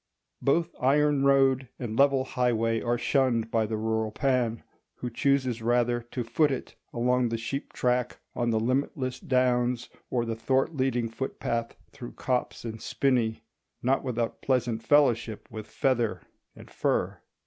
[0.41, 4.63] Both iron road and level highway are shunned by the rural Pan,
[4.95, 10.25] who chooses rather to foot it along the sheep track on the limitless downs or
[10.25, 13.43] the thwart leading footpath through copse and spinney,
[13.83, 16.21] not without pleasant fellowship with feather
[16.55, 17.19] and fir.